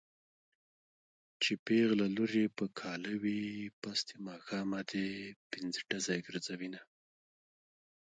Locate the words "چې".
1.41-1.51